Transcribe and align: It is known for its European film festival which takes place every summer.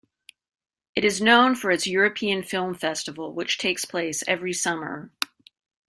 It 0.95 1.05
is 1.05 1.21
known 1.21 1.53
for 1.53 1.69
its 1.69 1.85
European 1.85 2.41
film 2.41 2.73
festival 2.73 3.35
which 3.35 3.59
takes 3.59 3.85
place 3.85 4.23
every 4.27 4.51
summer. 4.51 5.11